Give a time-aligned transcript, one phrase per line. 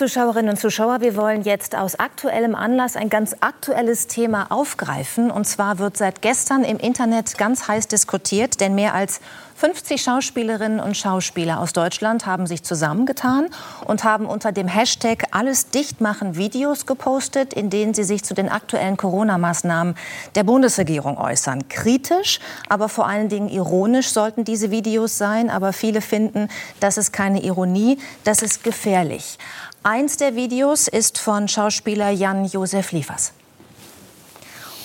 [0.00, 5.30] Zuschauerinnen und Zuschauer, wir wollen jetzt aus aktuellem Anlass ein ganz aktuelles Thema aufgreifen.
[5.30, 9.20] Und zwar wird seit gestern im Internet ganz heiß diskutiert, denn mehr als
[9.60, 13.50] 50 Schauspielerinnen und Schauspieler aus Deutschland haben sich zusammengetan
[13.84, 18.32] und haben unter dem Hashtag Alles dicht machen Videos gepostet, in denen sie sich zu
[18.32, 19.96] den aktuellen Corona-Maßnahmen
[20.34, 21.68] der Bundesregierung äußern.
[21.68, 22.40] Kritisch,
[22.70, 25.50] aber vor allen Dingen ironisch sollten diese Videos sein.
[25.50, 26.48] Aber viele finden,
[26.80, 29.38] das ist keine Ironie, das ist gefährlich.
[29.82, 33.34] Eins der Videos ist von Schauspieler Jan-Josef Liefers.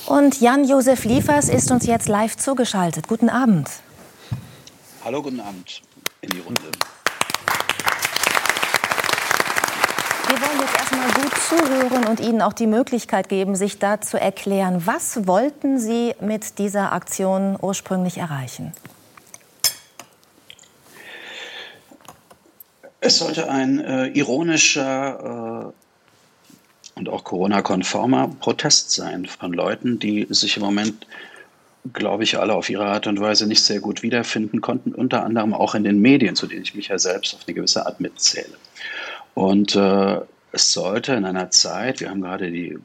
[0.05, 3.07] Und Jan-Josef Liefers ist uns jetzt live zugeschaltet.
[3.07, 3.69] Guten Abend.
[5.05, 5.83] Hallo, guten Abend
[6.21, 6.63] in die Runde.
[10.27, 14.19] Wir wollen jetzt erstmal gut zuhören und Ihnen auch die Möglichkeit geben, sich da zu
[14.19, 14.87] erklären.
[14.87, 18.73] Was wollten Sie mit dieser Aktion ursprünglich erreichen?
[22.99, 25.73] Es sollte ein äh, ironischer
[26.95, 31.05] äh, und auch Corona-konformer Protest sein von Leuten, die sich im Moment
[31.93, 35.53] glaube ich, alle auf ihre Art und Weise nicht sehr gut wiederfinden konnten, unter anderem
[35.53, 38.57] auch in den Medien, zu denen ich mich ja selbst auf eine gewisse Art mitzähle.
[39.33, 42.77] Und äh, es sollte in einer Zeit, wir haben gerade die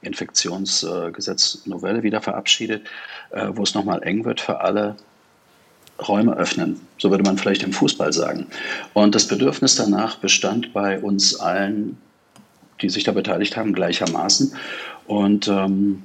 [0.00, 2.86] Infektionsgesetznovelle wieder verabschiedet,
[3.30, 4.96] äh, wo es nochmal eng wird für alle,
[6.06, 6.78] Räume öffnen.
[6.98, 8.48] So würde man vielleicht im Fußball sagen.
[8.92, 11.96] Und das Bedürfnis danach bestand bei uns allen,
[12.82, 14.54] die sich da beteiligt haben, gleichermaßen.
[15.06, 16.02] Und ähm,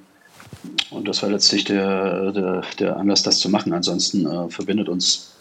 [0.89, 3.73] und das war letztlich der, der, der Anlass, das zu machen.
[3.73, 5.31] Ansonsten äh, verbindet uns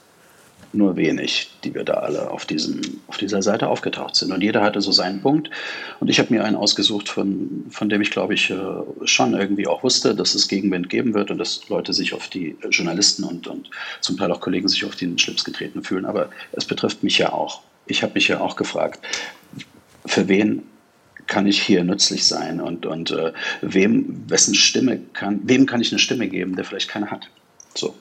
[0.73, 4.33] nur wenig, die wir da alle auf, diesem, auf dieser Seite aufgetaucht sind.
[4.33, 5.51] Und jeder hatte so seinen Punkt.
[5.99, 8.57] Und ich habe mir einen ausgesucht, von, von dem ich, glaube ich, äh,
[9.05, 12.57] schon irgendwie auch wusste, dass es Gegenwind geben wird und dass Leute sich auf die
[12.71, 16.05] Journalisten und, und zum Teil auch Kollegen sich auf den Schlips getreten fühlen.
[16.05, 17.63] Aber es betrifft mich ja auch.
[17.87, 19.01] Ich habe mich ja auch gefragt,
[20.07, 20.63] für wen
[21.31, 25.93] kann ich hier nützlich sein und, und äh, wem, wessen Stimme kann, wem kann ich
[25.93, 27.31] eine Stimme geben, der vielleicht keine hat.
[27.75, 27.95] So.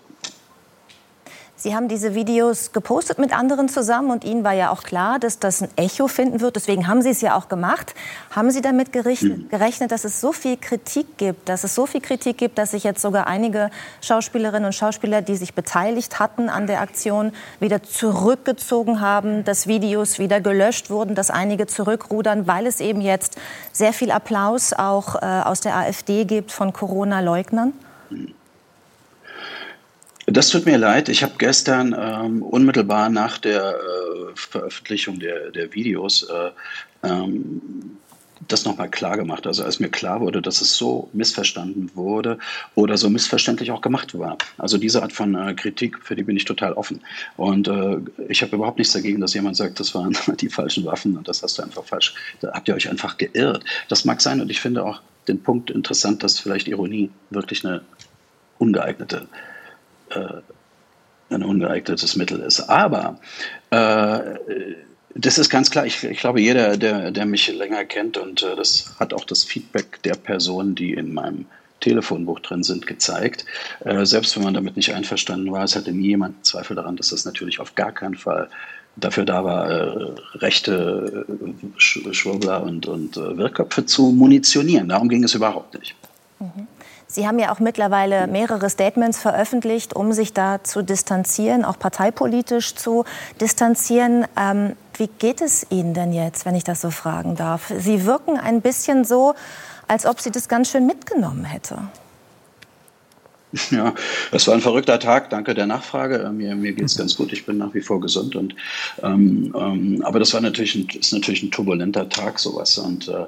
[1.61, 5.39] Sie haben diese Videos gepostet mit anderen zusammen und Ihnen war ja auch klar, dass
[5.39, 6.55] das ein Echo finden wird.
[6.55, 7.95] Deswegen haben Sie es ja auch gemacht.
[8.31, 12.37] Haben Sie damit gerechnet, dass es so viel Kritik gibt, dass es so viel Kritik
[12.37, 16.79] gibt, dass sich jetzt sogar einige Schauspielerinnen und Schauspieler, die sich beteiligt hatten an der
[16.79, 23.01] Aktion, wieder zurückgezogen haben, dass Videos wieder gelöscht wurden, dass einige zurückrudern, weil es eben
[23.01, 23.35] jetzt
[23.73, 27.73] sehr viel Applaus auch äh, aus der AfD gibt von Corona-Leugnern?
[30.31, 31.09] Das tut mir leid.
[31.09, 36.51] Ich habe gestern ähm, unmittelbar nach der äh, Veröffentlichung der, der Videos äh,
[37.07, 37.97] ähm,
[38.47, 39.47] das nochmal klar gemacht.
[39.47, 42.37] Also als mir klar wurde, dass es so missverstanden wurde
[42.75, 44.37] oder so missverständlich auch gemacht war.
[44.57, 47.01] Also diese Art von äh, Kritik, für die bin ich total offen.
[47.35, 47.97] Und äh,
[48.27, 51.41] ich habe überhaupt nichts dagegen, dass jemand sagt, das waren die falschen Waffen und das
[51.41, 52.13] hast du einfach falsch.
[52.41, 53.63] Da habt ihr euch einfach geirrt.
[53.87, 57.81] Das mag sein und ich finde auch den Punkt interessant, dass vielleicht Ironie wirklich eine
[58.59, 59.27] ungeeignete
[60.11, 62.61] äh, ein ungeeignetes Mittel ist.
[62.61, 63.19] Aber
[63.69, 64.19] äh,
[65.15, 65.85] das ist ganz klar.
[65.85, 69.43] Ich, ich, glaube, jeder, der, der mich länger kennt, und äh, das hat auch das
[69.43, 71.45] Feedback der Personen, die in meinem
[71.79, 73.45] Telefonbuch drin sind, gezeigt.
[73.85, 77.09] Äh, selbst wenn man damit nicht einverstanden war, es hatte nie jemand Zweifel daran, dass
[77.09, 78.49] das natürlich auf gar keinen Fall
[78.95, 84.89] dafür da war, äh, rechte äh, Schwurbler und, und äh, Wirrköpfe zu munitionieren.
[84.89, 85.95] Darum ging es überhaupt nicht.
[86.39, 86.67] Mhm.
[87.11, 92.75] Sie haben ja auch mittlerweile mehrere Statements veröffentlicht, um sich da zu distanzieren, auch parteipolitisch
[92.75, 93.03] zu
[93.41, 94.25] distanzieren.
[94.37, 97.73] Ähm, wie geht es Ihnen denn jetzt, wenn ich das so fragen darf?
[97.75, 99.33] Sie wirken ein bisschen so,
[99.87, 101.79] als ob Sie das ganz schön mitgenommen hätte.
[103.71, 103.95] Ja,
[104.31, 105.31] das war ein verrückter Tag.
[105.31, 106.19] Danke der Nachfrage.
[106.19, 107.33] Äh, mir, mir geht es ganz gut.
[107.33, 108.35] Ich bin nach wie vor gesund.
[108.35, 108.55] Und,
[109.01, 112.77] ähm, ähm, aber das war natürlich ein, ist natürlich ein turbulenter Tag, sowas.
[112.77, 113.25] Und äh,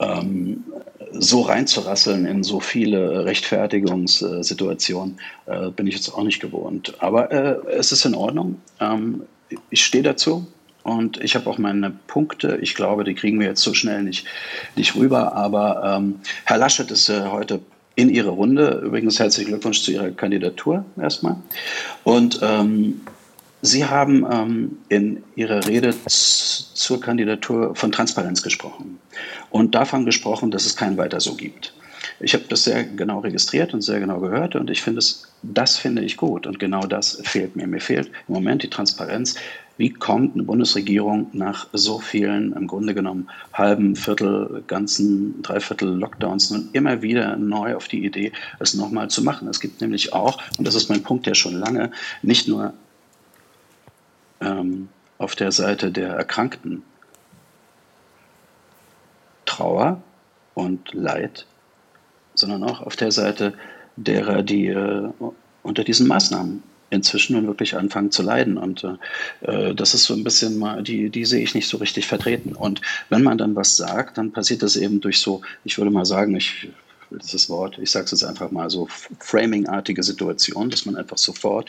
[0.00, 0.64] ähm,
[1.12, 6.94] so reinzurasseln in so viele Rechtfertigungssituationen äh, bin ich jetzt auch nicht gewohnt.
[6.98, 8.60] Aber äh, es ist in Ordnung.
[8.80, 9.22] Ähm,
[9.70, 10.46] ich stehe dazu.
[10.82, 12.58] Und ich habe auch meine Punkte.
[12.62, 14.26] Ich glaube, die kriegen wir jetzt so schnell nicht,
[14.76, 15.34] nicht rüber.
[15.34, 17.60] Aber ähm, Herr Laschet ist äh, heute
[17.96, 18.80] in Ihre Runde.
[18.82, 21.36] Übrigens herzlichen Glückwunsch zu Ihrer Kandidatur erstmal.
[22.02, 23.02] Und ähm,
[23.62, 28.98] Sie haben ähm, in Ihrer Rede zur Kandidatur von Transparenz gesprochen
[29.50, 31.74] und davon gesprochen, dass es kein Weiter so gibt.
[32.20, 35.76] Ich habe das sehr genau registriert und sehr genau gehört und ich finde es, das
[35.76, 37.66] finde ich gut und genau das fehlt mir.
[37.66, 39.36] Mir fehlt im Moment die Transparenz.
[39.78, 46.50] Wie kommt eine Bundesregierung nach so vielen, im Grunde genommen halben, Viertel, ganzen, Dreiviertel Lockdowns
[46.50, 49.48] nun immer wieder neu auf die Idee, es nochmal zu machen?
[49.48, 51.90] Es gibt nämlich auch, und das ist mein Punkt ja schon lange,
[52.22, 52.74] nicht nur
[54.50, 54.88] ähm,
[55.18, 56.82] auf der Seite der Erkrankten
[59.44, 60.02] Trauer
[60.54, 61.46] und Leid,
[62.34, 63.54] sondern auch auf der Seite
[63.96, 65.10] derer, die äh,
[65.62, 68.58] unter diesen Maßnahmen inzwischen nun wirklich anfangen zu leiden.
[68.58, 68.84] Und
[69.42, 72.54] äh, das ist so ein bisschen mal, die, die sehe ich nicht so richtig vertreten.
[72.54, 76.04] Und wenn man dann was sagt, dann passiert das eben durch so, ich würde mal
[76.04, 76.70] sagen, ich
[77.10, 78.88] das Wort, ich sage es jetzt einfach mal so,
[79.18, 81.68] framing-artige Situation, dass man einfach sofort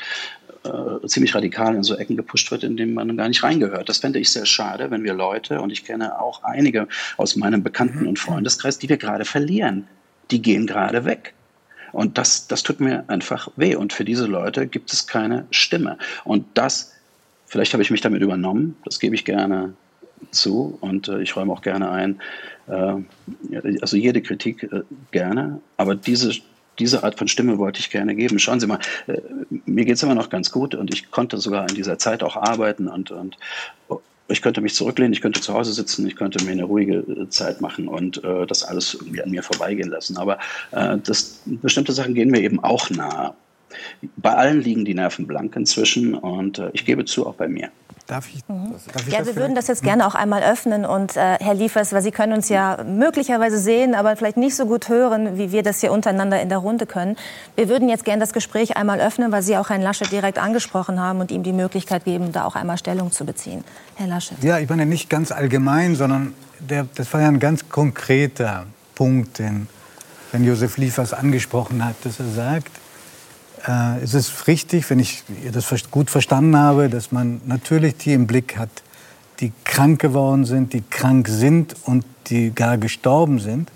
[0.64, 3.90] äh, ziemlich radikal in so Ecken gepusht wird, in denen man gar nicht reingehört.
[3.90, 6.88] Das fände ich sehr schade, wenn wir Leute, und ich kenne auch einige
[7.18, 9.88] aus meinem Bekannten- und Freundeskreis, die wir gerade verlieren,
[10.30, 11.34] die gehen gerade weg.
[11.92, 13.76] Und das, das tut mir einfach weh.
[13.76, 15.98] Und für diese Leute gibt es keine Stimme.
[16.24, 16.94] Und das,
[17.48, 19.74] vielleicht habe ich mich damit übernommen, das gebe ich gerne
[20.30, 22.22] zu und äh, ich räume auch gerne ein,
[22.68, 22.94] äh,
[23.82, 26.32] also jede Kritik äh, gerne, aber diese,
[26.80, 28.40] diese Art von Stimme wollte ich gerne geben.
[28.40, 29.22] Schauen Sie mal, äh,
[29.66, 32.36] mir geht es immer noch ganz gut und ich konnte sogar in dieser Zeit auch
[32.36, 33.38] arbeiten und, und
[34.32, 37.30] ich könnte mich zurücklehnen, ich könnte zu Hause sitzen, ich könnte mir eine ruhige äh,
[37.30, 40.18] Zeit machen und äh, das alles irgendwie an mir vorbeigehen lassen.
[40.18, 40.40] Aber
[40.72, 43.34] äh, das, bestimmte Sachen gehen mir eben auch nahe.
[44.18, 47.70] Bei allen liegen die Nerven blank inzwischen und äh, ich gebe zu, auch bei mir.
[48.12, 48.74] Darf ich, mhm.
[48.92, 50.86] darf ich ja, wir würden das jetzt gerne auch einmal öffnen.
[50.86, 54.66] Und äh, Herr Liefers, weil Sie können uns ja möglicherweise sehen, aber vielleicht nicht so
[54.66, 57.16] gut hören, wie wir das hier untereinander in der Runde können.
[57.56, 61.00] Wir würden jetzt gerne das Gespräch einmal öffnen, weil Sie auch Herrn Laschet direkt angesprochen
[61.00, 63.64] haben und ihm die Möglichkeit geben, da auch einmal Stellung zu beziehen.
[63.96, 64.44] Herr Laschet.
[64.44, 69.40] Ja, ich meine nicht ganz allgemein, sondern der, das war ja ein ganz konkreter Punkt,
[69.40, 69.68] den,
[70.34, 72.81] den Josef Liefers angesprochen hat, dass er sagt,
[73.68, 78.28] äh, es ist richtig, wenn ich das gut verstanden habe, dass man natürlich die im
[78.28, 78.70] Blick hat,
[79.40, 83.72] die krank geworden sind, die krank sind und die gar gestorben sind.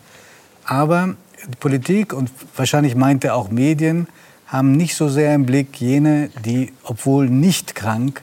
[0.63, 1.15] Aber
[1.47, 4.07] die Politik und wahrscheinlich meint er auch Medien
[4.47, 8.21] haben nicht so sehr im Blick jene, die, obwohl nicht krank,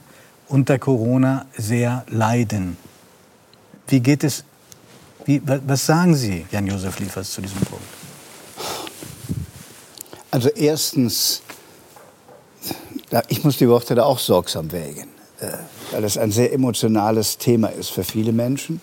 [0.48, 2.76] unter Corona sehr leiden.
[3.88, 4.44] Wie geht es,
[5.24, 7.84] wie, was sagen Sie, Jan-Josef Liefers, zu diesem Punkt?
[10.30, 11.42] Also erstens
[13.28, 15.08] ich muss die Worte da auch sorgsam wägen,
[15.40, 15.48] äh,
[15.90, 18.80] weil das ein sehr emotionales Thema ist für viele Menschen.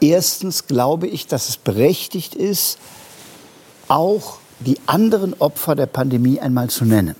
[0.00, 2.78] Erstens glaube ich, dass es berechtigt ist,
[3.88, 7.16] auch die anderen Opfer der Pandemie einmal zu nennen.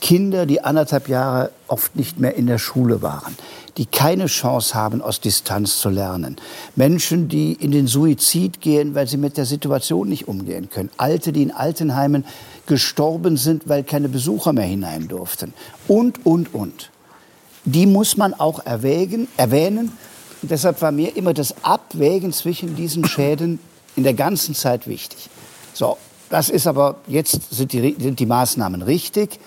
[0.00, 3.36] Kinder, die anderthalb Jahre oft nicht mehr in der Schule waren,
[3.76, 6.36] die keine Chance haben, aus Distanz zu lernen.
[6.74, 10.90] Menschen, die in den Suizid gehen, weil sie mit der Situation nicht umgehen können.
[10.96, 12.24] Alte, die in Altenheimen
[12.66, 15.52] gestorben sind, weil keine Besucher mehr hinein durften.
[15.88, 16.90] Und, und, und.
[17.64, 19.92] Die muss man auch erwägen, erwähnen.
[20.42, 23.58] Und deshalb war mir immer das Abwägen zwischen diesen Schäden
[23.96, 25.28] in der ganzen Zeit wichtig.
[25.72, 25.96] So,
[26.30, 29.38] das ist aber, jetzt sind die, sind die Maßnahmen richtig.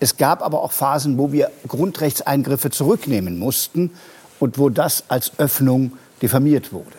[0.00, 3.92] Es gab aber auch Phasen, wo wir Grundrechtseingriffe zurücknehmen mussten
[4.38, 6.92] und wo das als Öffnung diffamiert wurde.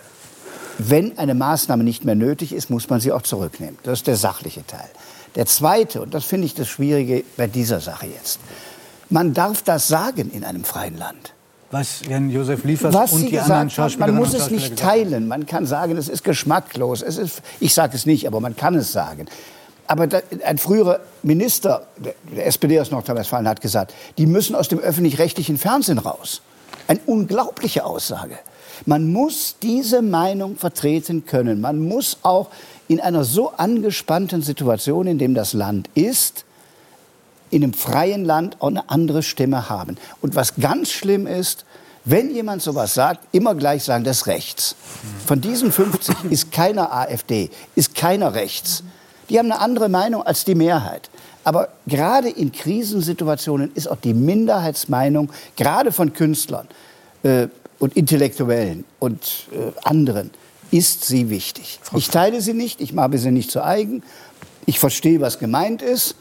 [0.80, 3.78] Wenn eine Maßnahme nicht mehr nötig ist, muss man sie auch zurücknehmen.
[3.84, 4.90] Das ist der sachliche Teil.
[5.36, 8.40] Der zweite, und das finde ich das Schwierige bei dieser Sache jetzt,
[9.10, 11.34] man darf das sagen in einem freien Land.
[11.72, 15.28] Was Jan Josef Liefers Was und Sie die anderen Schauspieler Man muss es nicht teilen.
[15.28, 17.02] Man kann sagen, es ist geschmacklos.
[17.02, 19.26] Es ist, ich sage es nicht, aber man kann es sagen.
[19.88, 24.80] Aber da, ein früherer Minister der SPD aus Nordrhein-Westfalen hat gesagt, die müssen aus dem
[24.80, 26.42] öffentlich-rechtlichen Fernsehen raus.
[26.88, 28.38] Eine unglaubliche Aussage.
[28.86, 31.62] Man muss diese Meinung vertreten können.
[31.62, 32.50] Man muss auch
[32.88, 36.46] in einer so angespannten Situation, in dem das Land ist,
[37.50, 39.98] in einem freien Land auch eine andere Stimme haben.
[40.22, 41.66] Und was ganz schlimm ist,
[42.06, 44.76] wenn jemand sowas sagt, immer gleich sagen, das ist rechts.
[45.26, 48.84] Von diesen 50 ist keiner AfD, ist keiner rechts.
[49.30, 51.10] Die haben eine andere Meinung als die Mehrheit.
[51.44, 56.68] Aber gerade in Krisensituationen ist auch die Minderheitsmeinung, gerade von Künstlern
[57.24, 57.48] äh,
[57.80, 60.32] und Intellektuellen und äh, anderen,
[60.72, 61.80] ist sie wichtig.
[61.96, 64.04] Ich teile sie nicht, ich mache sie nicht zu eigen.
[64.66, 66.16] Ich verstehe, was gemeint ist.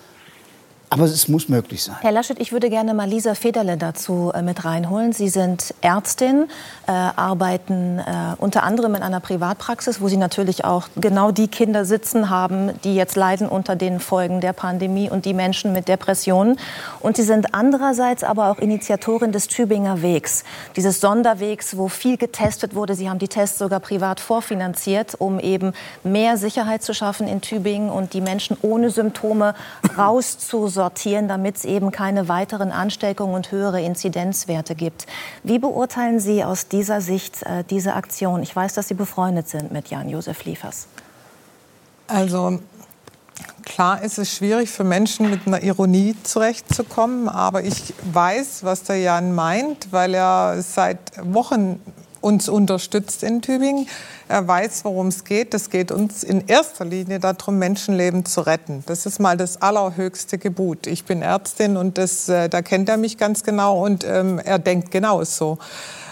[0.89, 1.97] Aber es muss möglich sein.
[2.01, 5.13] Herr Laschet, ich würde gerne mal Lisa Federle dazu äh, mit reinholen.
[5.13, 6.47] Sie sind Ärztin,
[6.87, 11.85] äh, arbeiten äh, unter anderem in einer Privatpraxis, wo Sie natürlich auch genau die Kinder
[11.85, 16.57] sitzen haben, die jetzt leiden unter den Folgen der Pandemie und die Menschen mit Depressionen.
[17.01, 20.45] Und Sie sind andererseits aber auch Initiatorin des Tübinger Wegs,
[20.77, 22.95] dieses Sonderwegs, wo viel getestet wurde.
[22.95, 25.73] Sie haben die Tests sogar privat vorfinanziert, um eben
[26.05, 29.57] mehr Sicherheit zu schaffen in Tübingen und die Menschen ohne Symptome
[29.99, 35.07] rauszusorgen sortieren, damit es eben keine weiteren Ansteckungen und höhere Inzidenzwerte gibt.
[35.43, 38.43] Wie beurteilen Sie aus dieser Sicht äh, diese Aktion?
[38.43, 40.87] Ich weiß, dass Sie befreundet sind mit Jan-Josef Liefers.
[42.07, 42.61] Also
[43.67, 48.99] Klar ist es schwierig für Menschen mit einer Ironie zurechtzukommen, aber ich weiß, was der
[48.99, 51.81] Jan meint, weil er seit Wochen
[52.27, 53.89] uns unterstützt in Tübingen.
[54.27, 55.55] Er weiß, worum es geht.
[55.55, 58.83] Es geht uns in erster Linie darum, Menschenleben zu retten.
[58.87, 60.89] Das ist mal das allerhöchste Gebot.
[60.89, 64.59] Ich bin Ärztin und das, äh, da kennt er mich ganz genau und ähm, er
[64.59, 65.59] denkt genauso.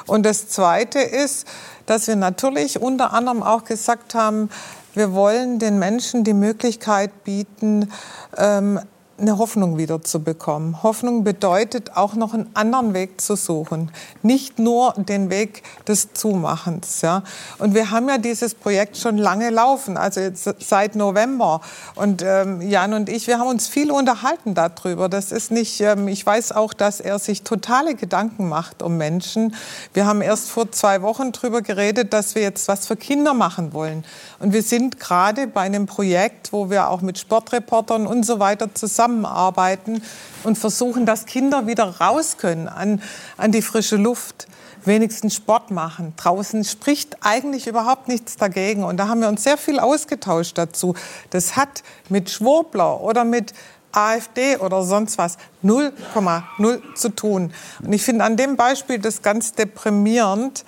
[0.07, 1.49] Und das Zweite ist,
[1.87, 4.51] dass wir natürlich unter anderem auch gesagt haben,
[4.95, 7.91] wir wollen den Menschen die Möglichkeit bieten,
[8.37, 8.79] ähm,
[9.19, 10.83] eine Hoffnung wieder zu bekommen.
[10.83, 13.91] Hoffnung bedeutet auch noch einen anderen Weg zu suchen,
[14.23, 17.01] nicht nur den Weg des Zumachens.
[17.01, 17.23] Ja.
[17.59, 21.61] Und wir haben ja dieses Projekt schon lange laufen, also seit November.
[21.95, 25.09] Und ähm, Jan und ich, wir haben uns viel unterhalten darüber.
[25.09, 29.55] Das ist nicht, ähm, ich weiß auch, dass er sich totale Gedanken macht um Menschen.
[29.93, 33.73] Wir haben erst vor zwei Wochen darüber geredet, dass wir jetzt was für Kinder machen
[33.73, 34.05] wollen.
[34.41, 38.75] Und wir sind gerade bei einem Projekt, wo wir auch mit Sportreportern und so weiter
[38.75, 40.03] zusammen zusammenarbeiten
[40.45, 43.03] und versuchen, dass Kinder wieder raus können an,
[43.37, 44.47] an die frische Luft
[44.85, 46.13] wenigstens Sport machen.
[46.17, 48.85] Draußen spricht eigentlich überhaupt nichts dagegen.
[48.85, 50.95] Und da haben wir uns sehr viel ausgetauscht dazu.
[51.31, 53.55] Das hat mit Schwurbler oder mit
[53.93, 57.53] AfD oder sonst was 0,0 zu tun.
[57.83, 60.65] Und ich finde an dem Beispiel das ganz deprimierend,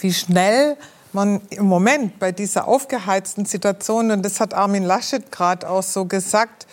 [0.00, 0.76] wie schnell
[1.12, 6.06] man im Moment bei dieser aufgeheizten Situation, und das hat Armin Laschet gerade auch so
[6.06, 6.66] gesagt,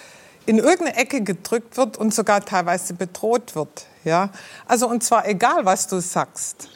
[0.45, 3.85] in irgendeine Ecke gedrückt wird und sogar teilweise bedroht wird.
[4.03, 4.29] Ja?
[4.65, 6.69] Also und zwar egal, was du sagst.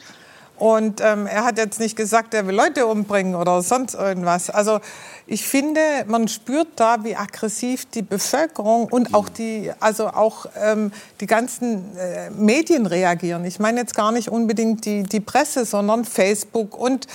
[0.56, 4.50] Und ähm, er hat jetzt nicht gesagt, er will Leute umbringen oder sonst irgendwas.
[4.50, 4.80] Also
[5.26, 10.92] ich finde, man spürt da, wie aggressiv die Bevölkerung und auch die, also auch ähm,
[11.20, 13.44] die ganzen äh, Medien reagieren.
[13.44, 17.08] Ich meine jetzt gar nicht unbedingt die, die Presse, sondern Facebook und,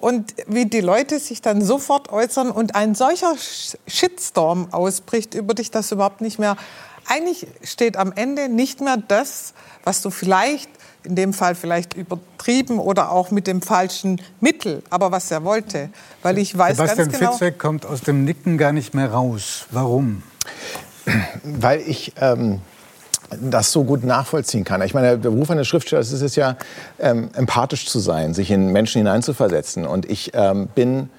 [0.00, 3.34] und wie die Leute sich dann sofort äußern und ein solcher
[3.86, 6.56] Shitstorm ausbricht über dich, dass überhaupt nicht mehr,
[7.08, 10.70] eigentlich steht am Ende nicht mehr das, was du vielleicht
[11.04, 15.90] in dem Fall vielleicht übertrieben oder auch mit dem falschen Mittel, aber was er wollte.
[16.22, 17.32] Weil ich weiß Sebastian ganz genau...
[17.32, 19.66] Fitzek kommt aus dem Nicken gar nicht mehr raus.
[19.70, 20.22] Warum?
[21.42, 22.12] Weil ich...
[22.20, 22.60] Ähm
[23.40, 24.82] das so gut nachvollziehen kann.
[24.82, 26.56] Ich meine, der Beruf eines Schriftstellers ist es ja,
[26.98, 29.86] ähm, empathisch zu sein, sich in Menschen hineinzuversetzen.
[29.86, 31.10] Und ich ähm, bin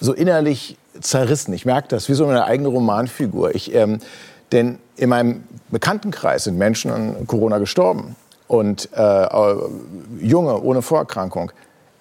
[0.00, 1.54] so innerlich zerrissen.
[1.54, 3.54] Ich merke das wie so eine eigene Romanfigur.
[3.54, 4.00] Ich, ähm,
[4.52, 9.26] denn in meinem Bekanntenkreis sind Menschen an Corona gestorben und äh,
[10.20, 11.52] Junge ohne Vorerkrankung.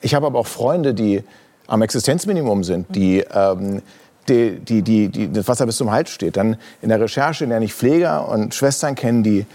[0.02, 1.24] Ich habe aber auch Freunde, die
[1.68, 3.82] am Existenzminimum sind, die, ähm,
[4.30, 6.38] die, die, die, die das Wasser bis zum Hals steht.
[6.38, 9.46] Dann in der Recherche lerne ich Pfleger und Schwestern kennen, die,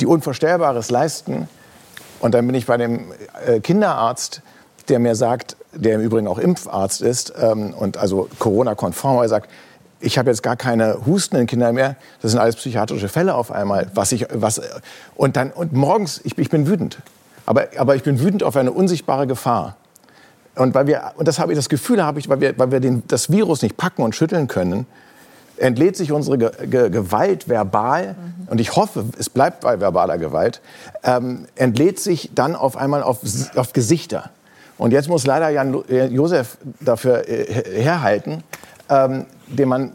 [0.00, 1.48] die Unvorstellbares leisten.
[2.20, 3.12] Und dann bin ich bei dem
[3.46, 4.42] äh, Kinderarzt,
[4.88, 9.50] der mir sagt, der im Übrigen auch Impfarzt ist ähm, und also Corona-konform, er sagt,
[10.00, 11.96] ich habe jetzt gar keine hustenden Kinder mehr.
[12.22, 13.90] Das sind alles psychiatrische Fälle auf einmal.
[13.94, 14.60] Was ich, was,
[15.14, 16.98] und dann, und morgens, ich, ich bin wütend.
[17.46, 19.76] Aber, aber ich bin wütend auf eine unsichtbare Gefahr.
[20.56, 22.80] Und weil wir, und das habe ich das Gefühl, habe ich, weil wir, weil wir
[22.80, 24.86] den, das Virus nicht packen und schütteln können,
[25.58, 28.48] entlädt sich unsere Ge Ge Gewalt verbal, mhm.
[28.48, 30.60] und ich hoffe, es bleibt bei verbaler Gewalt,
[31.02, 33.20] ähm, entlädt sich dann auf einmal auf,
[33.54, 34.30] auf Gesichter.
[34.78, 38.42] Und jetzt muss leider Jan Josef dafür äh, herhalten,
[38.88, 39.92] ähm, den man,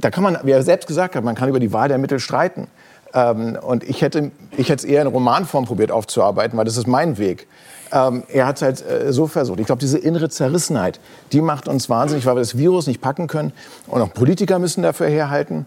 [0.00, 2.20] da kann man, wie er selbst gesagt hat, man kann über die Wahl der Mittel
[2.20, 2.68] streiten.
[3.14, 6.86] Ähm, und ich hätte, ich hätte es eher in Romanform probiert aufzuarbeiten, weil das ist
[6.86, 7.46] mein Weg.
[7.92, 9.60] Ähm, er hat es halt äh, so versucht.
[9.60, 10.98] Ich glaube, diese innere Zerrissenheit,
[11.32, 13.52] die macht uns wahnsinnig, weil wir das Virus nicht packen können.
[13.86, 15.66] Und auch Politiker müssen dafür herhalten.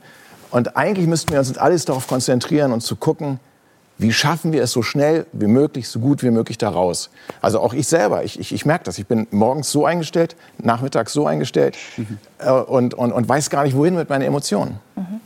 [0.50, 3.40] Und eigentlich müssten wir uns alles darauf konzentrieren und zu gucken,
[3.98, 7.10] wie schaffen wir es so schnell wie möglich, so gut wie möglich da raus?
[7.42, 8.98] Also auch ich selber, ich, ich, ich merke das.
[8.98, 12.18] Ich bin morgens so eingestellt, nachmittags so eingestellt mhm.
[12.40, 14.80] äh, und, und, und weiß gar nicht, wohin mit meinen Emotionen.
[14.96, 15.22] Mhm.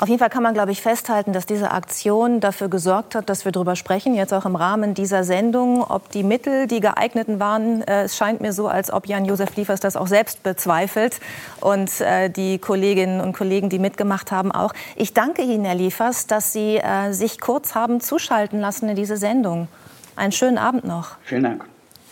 [0.00, 3.44] Auf jeden Fall kann man, glaube ich, festhalten, dass diese Aktion dafür gesorgt hat, dass
[3.44, 7.82] wir darüber sprechen, jetzt auch im Rahmen dieser Sendung, ob die Mittel die geeigneten waren.
[7.82, 11.20] Äh, es scheint mir so, als ob Jan-Josef Liefers das auch selbst bezweifelt
[11.60, 14.72] und äh, die Kolleginnen und Kollegen, die mitgemacht haben, auch.
[14.96, 19.18] Ich danke Ihnen, Herr Liefers, dass Sie äh, sich kurz haben zuschalten lassen in diese
[19.18, 19.68] Sendung.
[20.16, 21.16] Einen schönen Abend noch.
[21.24, 21.66] Vielen Dank.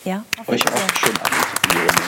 [0.04, 0.95] Ja, Euch auch.
[0.95, 2.08] Schönen Abend.